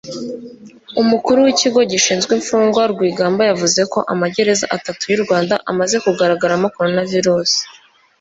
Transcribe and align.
umukuru 1.01 1.37
w'ikigo 1.45 1.79
gishinzwe 1.91 2.31
imfungwa 2.39 2.81
Rwigamba 2.91 3.41
yavuze 3.49 3.81
ko 3.93 3.99
amagereza 4.13 4.65
atatu 4.77 5.03
y'u 5.11 5.21
Rwanda 5.25 5.55
amaze 5.71 5.95
kugaragaramo 6.05 6.67
coronavirus. 6.75 7.51